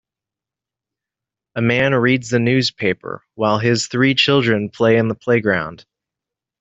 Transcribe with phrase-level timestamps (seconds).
[1.53, 5.85] A man reads the newspaper while his three children play on the playground.